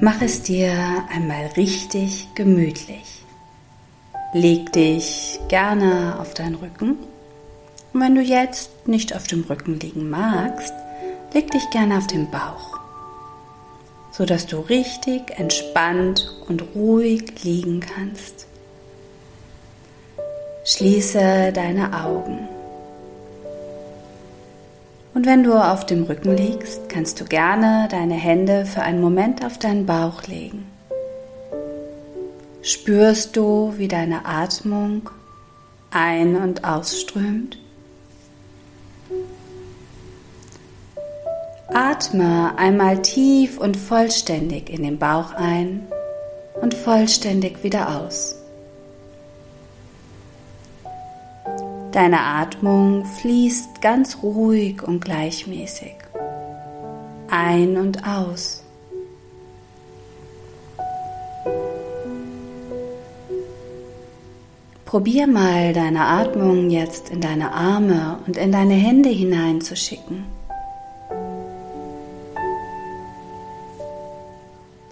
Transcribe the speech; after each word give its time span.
Mach 0.00 0.22
es 0.22 0.42
dir 0.42 0.72
einmal 1.12 1.46
richtig 1.56 2.28
gemütlich. 2.36 3.24
Leg 4.32 4.72
dich 4.72 5.40
gerne 5.48 6.20
auf 6.20 6.34
deinen 6.34 6.54
Rücken. 6.54 6.98
Und 7.92 8.00
wenn 8.00 8.14
du 8.14 8.20
jetzt 8.20 8.86
nicht 8.86 9.16
auf 9.16 9.26
dem 9.26 9.42
Rücken 9.42 9.80
liegen 9.80 10.08
magst, 10.08 10.72
leg 11.34 11.50
dich 11.50 11.68
gerne 11.70 11.98
auf 11.98 12.06
den 12.06 12.30
Bauch, 12.30 12.78
sodass 14.12 14.46
du 14.46 14.60
richtig 14.60 15.36
entspannt 15.36 16.32
und 16.46 16.62
ruhig 16.76 17.42
liegen 17.42 17.80
kannst. 17.80 18.46
Schließe 20.64 21.50
deine 21.52 22.04
Augen. 22.04 22.48
Und 25.14 25.26
wenn 25.26 25.42
du 25.42 25.54
auf 25.54 25.86
dem 25.86 26.04
Rücken 26.04 26.36
liegst, 26.36 26.88
kannst 26.88 27.20
du 27.20 27.24
gerne 27.24 27.88
deine 27.90 28.14
Hände 28.14 28.66
für 28.66 28.82
einen 28.82 29.00
Moment 29.00 29.44
auf 29.44 29.58
deinen 29.58 29.86
Bauch 29.86 30.22
legen. 30.26 30.66
Spürst 32.62 33.36
du, 33.36 33.74
wie 33.76 33.88
deine 33.88 34.26
Atmung 34.26 35.10
ein- 35.90 36.36
und 36.36 36.64
ausströmt? 36.64 37.58
Atme 41.68 42.54
einmal 42.56 43.02
tief 43.02 43.58
und 43.58 43.76
vollständig 43.76 44.70
in 44.70 44.82
den 44.82 44.98
Bauch 44.98 45.32
ein 45.32 45.86
und 46.60 46.74
vollständig 46.74 47.62
wieder 47.62 48.00
aus. 48.00 48.37
Deine 51.92 52.20
Atmung 52.20 53.06
fließt 53.06 53.80
ganz 53.80 54.18
ruhig 54.22 54.82
und 54.82 55.02
gleichmäßig. 55.02 55.94
Ein 57.30 57.78
und 57.78 58.06
aus. 58.06 58.62
Probier 64.84 65.26
mal 65.26 65.72
deine 65.72 66.04
Atmung 66.06 66.68
jetzt 66.68 67.08
in 67.08 67.22
deine 67.22 67.52
Arme 67.52 68.18
und 68.26 68.36
in 68.36 68.52
deine 68.52 68.74
Hände 68.74 69.08
hineinzuschicken. 69.08 70.24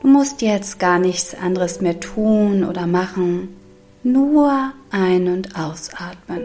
Du 0.00 0.08
musst 0.08 0.42
jetzt 0.42 0.80
gar 0.80 0.98
nichts 0.98 1.36
anderes 1.36 1.80
mehr 1.80 2.00
tun 2.00 2.64
oder 2.64 2.86
machen, 2.86 3.56
nur 4.02 4.72
ein- 4.90 5.28
und 5.28 5.56
ausatmen. 5.56 6.42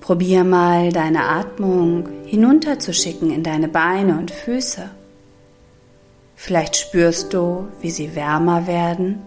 Probier 0.00 0.44
mal 0.44 0.90
deine 0.90 1.24
Atmung 1.24 2.08
hinunterzuschicken 2.24 3.30
in 3.30 3.42
deine 3.42 3.68
Beine 3.68 4.18
und 4.18 4.30
Füße. 4.30 4.88
Vielleicht 6.34 6.76
spürst 6.76 7.34
du, 7.34 7.68
wie 7.80 7.90
sie 7.90 8.14
wärmer 8.14 8.66
werden. 8.66 9.20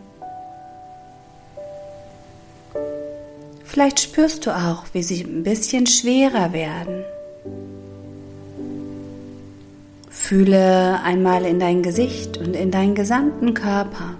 Vielleicht 3.63 3.99
spürst 3.99 4.45
du 4.45 4.51
auch, 4.51 4.85
wie 4.93 5.03
sie 5.03 5.23
ein 5.23 5.43
bisschen 5.43 5.85
schwerer 5.85 6.51
werden. 6.53 7.03
Fühle 10.09 10.99
einmal 11.03 11.45
in 11.45 11.59
dein 11.59 11.83
Gesicht 11.83 12.37
und 12.37 12.55
in 12.55 12.71
deinen 12.71 12.95
gesamten 12.95 13.53
Körper 13.53 14.15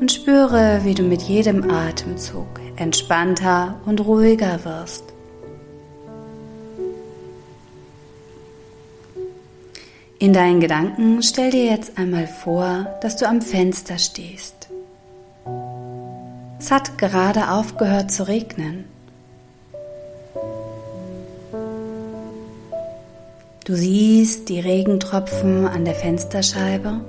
und 0.00 0.10
spüre, 0.10 0.80
wie 0.82 0.94
du 0.94 1.02
mit 1.02 1.20
jedem 1.22 1.70
Atemzug 1.70 2.48
entspannter 2.76 3.78
und 3.84 4.00
ruhiger 4.00 4.64
wirst. 4.64 5.04
In 10.18 10.32
deinen 10.32 10.60
Gedanken 10.60 11.22
stell 11.22 11.50
dir 11.50 11.66
jetzt 11.66 11.98
einmal 11.98 12.26
vor, 12.26 12.98
dass 13.02 13.16
du 13.16 13.28
am 13.28 13.42
Fenster 13.42 13.98
stehst. 13.98 14.68
Es 16.58 16.70
hat 16.70 16.98
gerade 16.98 17.50
aufgehört 17.50 18.10
zu 18.10 18.26
regnen. 18.26 18.84
Du 23.64 23.74
siehst 23.76 24.48
die 24.48 24.60
Regentropfen 24.60 25.66
an 25.66 25.84
der 25.84 25.94
Fensterscheibe 25.94 27.00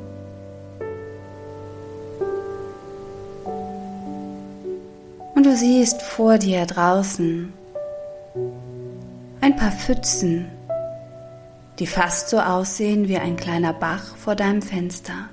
du 5.51 5.57
siehst 5.57 6.01
vor 6.01 6.37
dir 6.37 6.65
draußen 6.65 7.51
ein 9.41 9.55
paar 9.57 9.71
Pfützen, 9.71 10.45
die 11.77 11.87
fast 11.87 12.29
so 12.29 12.39
aussehen 12.39 13.09
wie 13.09 13.17
ein 13.17 13.35
kleiner 13.35 13.73
Bach 13.73 14.15
vor 14.15 14.35
deinem 14.35 14.61
Fenster. 14.61 15.27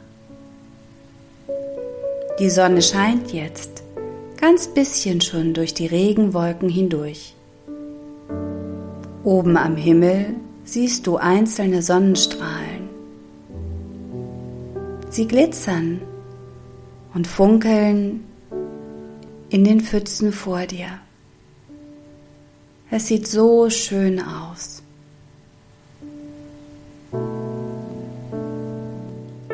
Die 2.41 2.51
Sonne 2.51 2.83
scheint 2.83 3.33
jetzt 3.33 3.84
ganz 4.41 4.67
bisschen 4.67 5.21
schon 5.21 5.55
durch 5.55 5.73
die 5.73 5.87
Regenwolken 5.87 6.69
hindurch. 6.69 7.37
Oben 9.23 9.56
am 9.56 9.77
Himmel 9.77 10.35
siehst 10.65 11.06
du 11.06 11.19
einzelne 11.19 11.81
Sonnenstrahlen. 11.81 12.89
Sie 15.11 15.29
glitzern 15.29 16.00
und 17.15 17.29
funkeln 17.29 18.25
in 19.51 19.65
den 19.65 19.81
Pfützen 19.81 20.33
vor 20.33 20.67
dir. 20.67 20.89
Es 22.91 23.07
sieht 23.07 23.27
so 23.27 23.71
schön 23.71 24.21
aus. 24.21 24.83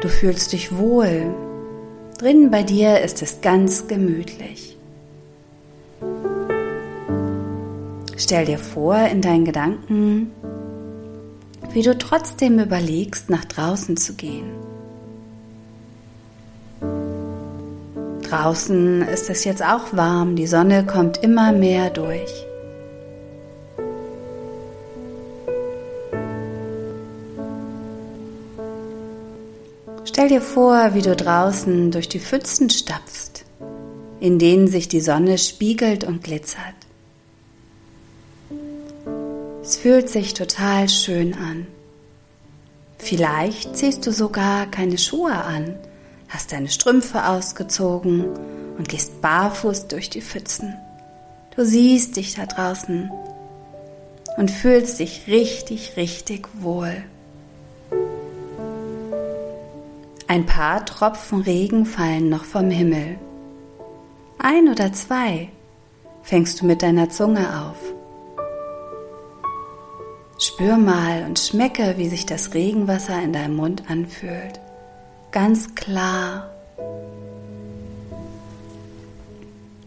Du 0.01 0.09
fühlst 0.09 0.53
dich 0.53 0.77
wohl. 0.77 1.35
Drinnen 2.19 2.51
bei 2.51 2.63
dir 2.63 3.01
ist 3.01 3.23
es 3.23 3.41
ganz 3.41 3.89
gemütlich. 3.89 4.77
Stell 8.17 8.47
dir 8.47 8.59
vor 8.59 8.97
in 8.97 9.21
deinen 9.21 9.45
Gedanken, 9.45 10.31
wie 11.73 11.83
du 11.83 11.99
trotzdem 11.99 12.59
überlegst, 12.59 13.31
nach 13.31 13.45
draußen 13.45 13.97
zu 13.97 14.15
gehen. 14.15 14.64
Draußen 18.35 19.03
ist 19.03 19.31
es 19.31 19.45
jetzt 19.45 19.63
auch 19.63 19.93
warm, 19.93 20.35
die 20.35 20.49
Sonne 20.49 20.85
kommt 20.85 21.23
immer 21.23 21.53
mehr 21.53 21.89
durch. 21.89 22.33
Stell 30.05 30.29
dir 30.29 30.41
vor, 30.41 30.95
wie 30.95 31.03
du 31.03 31.15
draußen 31.15 31.93
durch 31.93 32.09
die 32.09 32.19
Pfützen 32.19 32.71
stapfst, 32.71 33.45
in 34.19 34.41
denen 34.41 34.67
sich 34.67 34.89
die 34.89 35.01
Sonne 35.01 35.39
spiegelt 35.39 36.03
und 36.03 36.25
glitzert. 36.25 36.75
Es 39.63 39.77
fühlt 39.77 40.09
sich 40.09 40.35
total 40.35 40.89
schön 40.89 41.35
an. 41.35 41.69
Vielleicht 42.99 43.77
ziehst 43.77 44.05
du 44.05 44.11
sogar 44.11 44.67
keine 44.67 44.99
Schuhe 44.99 45.35
an, 45.35 45.77
hast 46.35 46.53
deine 46.53 46.69
Strümpfe 46.69 47.27
ausgezogen 47.27 48.27
und 48.77 48.89
gehst 48.89 49.23
barfuß 49.23 49.87
durch 49.87 50.11
die 50.11 50.21
Pfützen. 50.21 50.75
Du 51.55 51.65
siehst 51.65 52.17
dich 52.17 52.35
da 52.35 52.47
draußen 52.47 53.11
und 54.37 54.51
fühlst 54.51 54.99
dich 54.99 55.29
richtig, 55.29 55.97
richtig 55.97 56.49
wohl. 56.55 57.05
Ein 60.27 60.45
paar 60.47 60.85
Tropfen 60.85 61.43
Regen 61.43 61.87
fallen 61.87 62.29
noch 62.29 62.45
vom 62.45 62.69
Himmel. 62.69 63.17
Ein 64.39 64.69
oder 64.69 64.93
zwei 64.93 65.49
fängst 66.25 66.61
du 66.61 66.67
mit 66.67 66.83
deiner 66.83 67.11
Zunge 67.11 67.47
auf. 67.63 67.77
Spür 70.41 70.77
mal 70.79 71.23
und 71.25 71.39
schmecke, 71.39 71.95
wie 71.97 72.09
sich 72.09 72.27
das 72.27 72.55
Regenwasser 72.55 73.23
in 73.23 73.33
deinem 73.33 73.55
Mund 73.55 73.85
anfühlt. 73.89 74.59
Ganz 75.35 75.75
klar. 75.75 76.49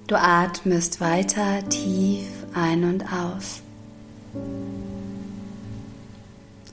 Du 0.08 0.18
atmest 0.18 1.00
weiter 1.00 1.64
tief 1.70 2.28
ein 2.54 2.84
und 2.84 3.06
aus. 3.06 3.62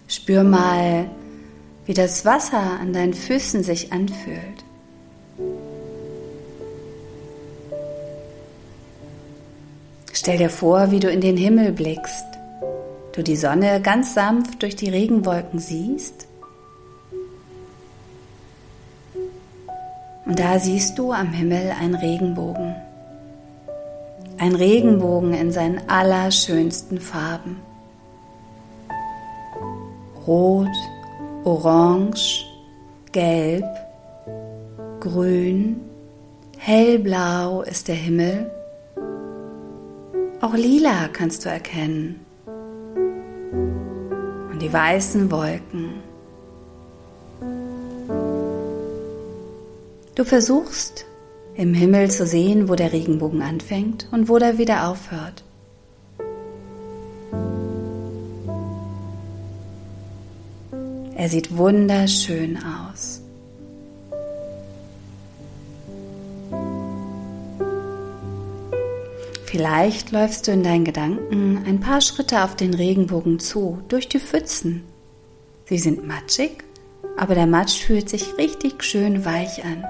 Spür 0.09 0.43
mal, 0.43 1.09
wie 1.87 1.95
das 1.95 2.25
Wasser 2.25 2.81
an 2.81 2.93
deinen 2.93 3.15
Füßen 3.15 3.63
sich 3.63 3.93
anfühlt. 3.93 4.65
Stell 10.13 10.39
dir 10.39 10.51
vor, 10.51 10.91
wie 10.91 10.99
du 10.99 11.09
in 11.11 11.21
den 11.21 11.37
Himmel 11.37 11.71
blickst, 11.71 12.27
du 13.13 13.23
die 13.23 13.37
Sonne 13.37 13.81
ganz 13.81 14.15
sanft 14.15 14.63
durch 14.63 14.75
die 14.75 14.91
Regenwolken 14.91 15.61
siehst. 15.61 16.24
Und 20.27 20.39
da 20.39 20.59
siehst 20.59 20.99
du 20.99 21.13
am 21.13 21.33
Himmel 21.33 21.73
einen 21.79 21.95
Regenbogen. 21.95 22.75
Ein 24.39 24.55
Regenbogen 24.55 25.35
in 25.35 25.53
seinen 25.53 25.89
allerschönsten 25.89 27.01
Farben. 27.01 27.61
Rot, 30.27 30.75
orange, 31.45 32.47
gelb, 33.13 33.65
grün, 35.01 35.81
hellblau 36.59 37.63
ist 37.63 37.89
der 37.89 37.95
Himmel. 37.95 38.51
Auch 40.41 40.55
lila 40.55 41.09
kannst 41.13 41.45
du 41.45 41.51
erkennen. 41.51 42.25
Und 44.51 44.63
die 44.63 44.73
weißen 44.73 45.31
Wolken. 45.31 46.14
Du 50.15 50.25
versuchst 50.25 51.07
im 51.57 51.75
Himmel 51.75 52.09
zu 52.09 52.25
sehen, 52.25 52.69
wo 52.69 52.77
der 52.77 52.93
Regenbogen 52.93 53.43
anfängt 53.43 54.07
und 54.13 54.29
wo 54.29 54.39
der 54.39 54.59
wieder 54.59 54.89
aufhört. 54.89 55.43
Er 61.17 61.29
sieht 61.29 61.57
wunderschön 61.57 62.59
aus. 62.59 63.23
Vielleicht 69.47 70.13
läufst 70.13 70.47
du 70.47 70.53
in 70.53 70.63
deinen 70.63 70.85
Gedanken 70.85 71.65
ein 71.67 71.81
paar 71.81 72.01
Schritte 72.01 72.45
auf 72.45 72.55
den 72.55 72.75
Regenbogen 72.75 73.41
zu, 73.41 73.83
durch 73.89 74.09
die 74.09 74.21
Pfützen. 74.21 74.85
Sie 75.67 75.79
sind 75.79 76.07
matschig, 76.07 76.63
aber 77.17 77.35
der 77.35 77.47
Matsch 77.47 77.83
fühlt 77.83 78.09
sich 78.09 78.37
richtig 78.37 78.85
schön 78.85 79.25
weich 79.25 79.65
an. 79.65 79.85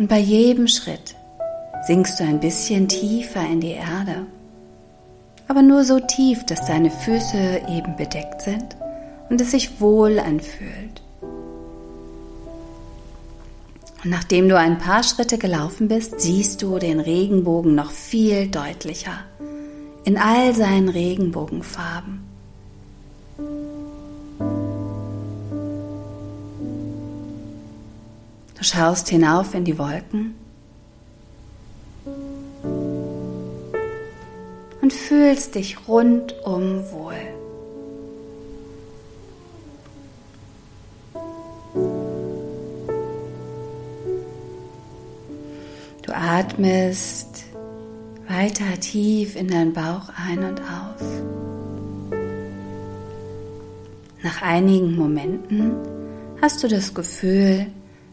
Und 0.00 0.08
bei 0.08 0.18
jedem 0.18 0.66
Schritt 0.66 1.14
sinkst 1.86 2.18
du 2.18 2.24
ein 2.24 2.40
bisschen 2.40 2.88
tiefer 2.88 3.46
in 3.46 3.60
die 3.60 3.72
Erde 3.72 4.26
aber 5.50 5.62
nur 5.62 5.82
so 5.82 5.98
tief, 5.98 6.46
dass 6.46 6.66
deine 6.66 6.92
Füße 6.92 7.62
eben 7.68 7.96
bedeckt 7.96 8.40
sind 8.40 8.76
und 9.30 9.40
es 9.40 9.50
sich 9.50 9.80
wohl 9.80 10.20
anfühlt. 10.20 11.02
Und 14.04 14.10
nachdem 14.10 14.48
du 14.48 14.56
ein 14.56 14.78
paar 14.78 15.02
Schritte 15.02 15.38
gelaufen 15.38 15.88
bist, 15.88 16.20
siehst 16.20 16.62
du 16.62 16.78
den 16.78 17.00
Regenbogen 17.00 17.74
noch 17.74 17.90
viel 17.90 18.46
deutlicher 18.46 19.24
in 20.04 20.18
all 20.18 20.54
seinen 20.54 20.88
Regenbogenfarben. 20.88 22.29
Du 28.60 28.66
schaust 28.66 29.08
hinauf 29.08 29.54
in 29.54 29.64
die 29.64 29.78
Wolken 29.78 30.34
und 34.82 34.92
fühlst 34.92 35.54
dich 35.54 35.88
rundum 35.88 36.84
wohl. 36.92 37.14
Du 46.02 46.12
atmest 46.14 47.44
weiter 48.28 48.78
tief 48.78 49.36
in 49.36 49.48
deinen 49.48 49.72
Bauch 49.72 50.10
ein 50.28 50.44
und 50.44 50.60
aus. 50.60 51.08
Nach 54.22 54.42
einigen 54.42 54.96
Momenten 54.96 55.72
hast 56.42 56.62
du 56.62 56.68
das 56.68 56.92
Gefühl, 56.92 57.68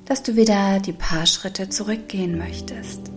dass 0.08 0.24
du 0.24 0.36
wieder 0.36 0.80
die 0.80 0.94
paar 0.94 1.26
Schritte 1.26 1.70
zurückgehen 1.70 2.38
möchtest. 2.38 3.12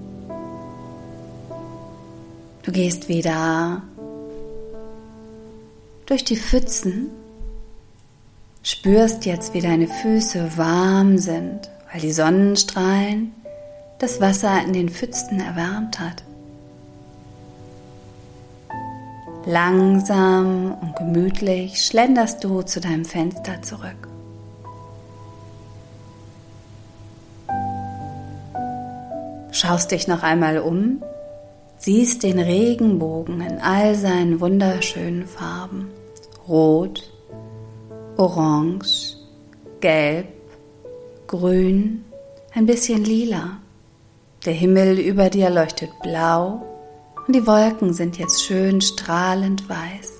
Du 2.62 2.72
gehst 2.72 3.08
wieder 3.08 3.82
durch 6.06 6.24
die 6.24 6.36
Pfützen, 6.36 7.08
spürst 8.62 9.24
jetzt, 9.24 9.54
wie 9.54 9.60
deine 9.60 9.86
Füße 9.86 10.56
warm 10.58 11.16
sind, 11.16 11.70
weil 11.90 12.00
die 12.00 12.12
Sonnenstrahlen 12.12 13.32
das 14.00 14.20
Wasser 14.20 14.62
in 14.64 14.72
den 14.72 14.88
Pfützen 14.88 15.40
erwärmt 15.40 16.00
hat. 16.00 16.24
Langsam 19.46 20.76
und 20.80 20.96
gemütlich 20.96 21.84
schlenderst 21.84 22.42
du 22.44 22.62
zu 22.62 22.80
deinem 22.80 23.04
Fenster 23.04 23.62
zurück. 23.62 24.08
Schaust 29.52 29.90
dich 29.90 30.06
noch 30.08 30.22
einmal 30.22 30.58
um 30.58 31.02
siehst 31.80 32.22
den 32.24 32.38
Regenbogen 32.38 33.40
in 33.40 33.58
all 33.58 33.94
seinen 33.94 34.38
wunderschönen 34.40 35.26
Farben. 35.26 35.90
Rot, 36.46 37.10
Orange, 38.18 39.16
Gelb, 39.80 40.28
Grün, 41.26 42.04
ein 42.52 42.66
bisschen 42.66 43.02
lila. 43.02 43.60
Der 44.44 44.52
Himmel 44.52 44.98
über 44.98 45.30
dir 45.30 45.48
leuchtet 45.48 45.90
blau 46.02 46.62
und 47.26 47.34
die 47.34 47.46
Wolken 47.46 47.94
sind 47.94 48.18
jetzt 48.18 48.42
schön 48.42 48.82
strahlend 48.82 49.66
weiß. 49.68 50.12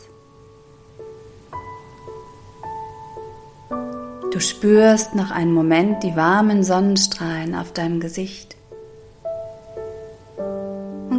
Du 4.33 4.41
spürst 4.41 5.15
noch 5.15 5.31
einen 5.31 5.53
Moment 5.53 6.03
die 6.03 6.17
warmen 6.17 6.63
Sonnenstrahlen 6.65 7.55
auf 7.55 7.73
deinem 7.73 8.01
Gesicht 8.01 8.57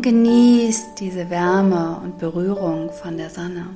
und 0.02 0.06
genießt 0.06 1.00
diese 1.00 1.30
Wärme 1.30 2.02
und 2.04 2.18
Berührung 2.18 2.92
von 2.92 3.18
der 3.18 3.30
Sonne. 3.30 3.68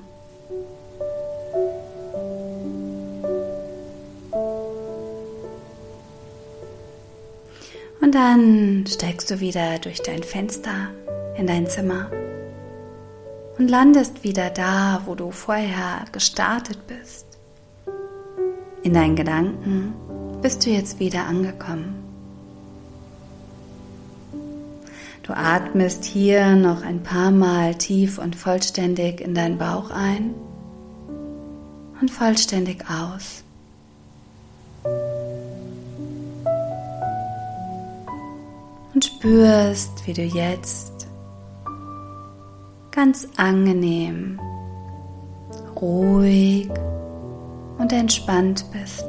Und 8.01 8.15
dann 8.15 8.85
steigst 8.87 9.29
du 9.29 9.39
wieder 9.39 9.77
durch 9.77 10.01
dein 10.01 10.23
Fenster 10.23 10.89
in 11.37 11.45
dein 11.45 11.67
Zimmer 11.67 12.09
und 13.59 13.69
landest 13.69 14.23
wieder 14.23 14.49
da, 14.49 15.03
wo 15.05 15.13
du 15.13 15.29
vorher 15.29 16.05
gestartet 16.11 16.79
bist. 16.87 17.27
In 18.81 18.95
deinen 18.95 19.15
Gedanken 19.15 19.93
bist 20.41 20.65
du 20.65 20.71
jetzt 20.71 20.99
wieder 20.99 21.25
angekommen. 21.25 22.04
Du 25.25 25.35
atmest 25.35 26.05
hier 26.05 26.55
noch 26.55 26.83
ein 26.83 27.01
paar 27.01 27.31
Mal 27.31 27.73
tief 27.73 28.19
und 28.19 28.35
vollständig 28.35 29.21
in 29.21 29.33
deinen 29.33 29.57
Bauch 29.57 29.89
ein 29.89 30.35
und 31.99 32.11
vollständig 32.11 32.85
aus. 32.87 33.43
Und 38.93 39.03
spürst, 39.03 40.05
wie 40.05 40.13
du 40.13 40.21
jetzt 40.21 41.07
ganz 42.91 43.27
angenehm, 43.35 44.39
ruhig 45.81 46.69
und 47.79 47.91
entspannt 47.91 48.63
bist. 48.71 49.07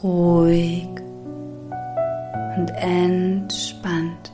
Ruhig 0.00 1.03
und 2.56 2.70
entspannt. 2.70 4.32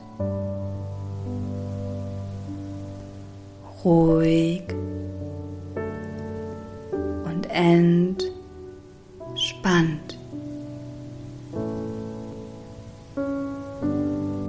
Ruhig 3.83 4.63
und 7.25 7.47
entspannt. 7.49 8.59